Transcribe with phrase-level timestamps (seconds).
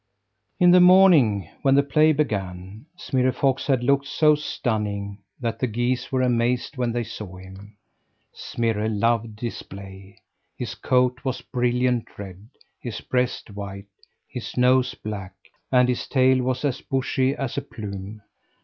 [0.59, 5.67] In the morning, when the play began, Smirre Fox had looked so stunning that the
[5.67, 7.77] geese were amazed when they saw him.
[8.33, 10.17] Smirre loved display.
[10.57, 13.85] His coat was a brilliant red; his breast white;
[14.27, 15.35] his nose black;
[15.71, 18.23] and his tail was as bushy as a plume.